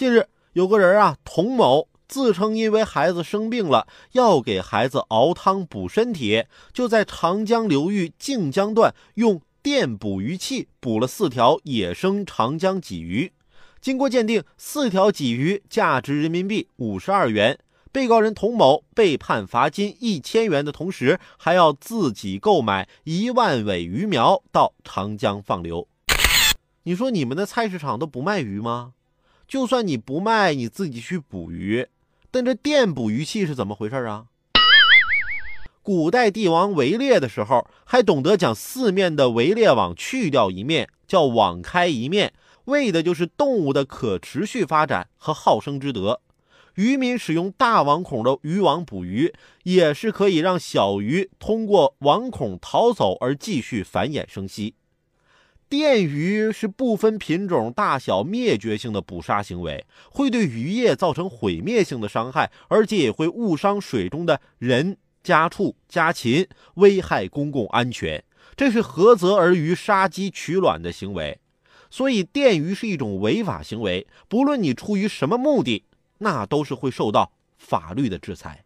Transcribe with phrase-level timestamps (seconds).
[0.00, 13.30] 近日，有个人啊，童某自称因为孩子生病了，要给孩子熬汤补身体，就在长江流域靖江段用电捕鱼器捕了四条野生长江鲫鱼。
[13.82, 17.58] 经过鉴定，四条鲫鱼价值人民币五十二元。
[17.92, 25.86] 被告人童某被判罚金一千元的同时，还要自己购买一万尾鱼苗到长江放流。
[26.84, 28.94] 你说你们的菜市场都不卖鱼吗？
[29.50, 31.88] 就算你不卖，你自己去捕鱼。
[32.30, 34.26] 但这电捕鱼器是怎么回事啊？
[35.82, 42.32] 古代帝王围猎的时候，还懂得将四面的围猎网去掉一面，叫网开一面，
[42.66, 46.20] 为的就是动物的可持续发展和好生之德。
[46.76, 54.74] 渔民使用大网孔的渔网捕鱼，也是可以让小鱼通过网孔逃走而继续繁衍生息。
[55.70, 68.24] 电鱼是不分品种大小灭绝性的捕杀行为，会对渔业造成毁灭性的伤害，而且也会误伤水中的人、家畜、家禽，危害公共安全。
[68.56, 71.38] 这是何泽而渔杀鸡取卵的行为。
[71.88, 75.84] 所以，电鱼是一种违法行为，不论你出于什么目的，
[76.18, 78.64] 那都是会受到法律的制裁。